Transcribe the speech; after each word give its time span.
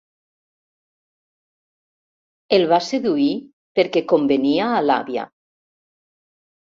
El 2.59 2.65
va 2.71 2.81
seduir 2.87 3.29
perquè 3.81 4.07
convenia 4.15 4.75
a 4.79 4.85
l'àvia. 4.89 5.31